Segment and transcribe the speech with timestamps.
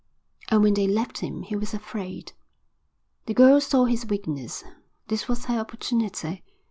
[0.49, 2.31] And when they left him he was afraid.
[3.27, 4.63] The girl saw his weakness.
[5.09, 6.43] This was her opportunity.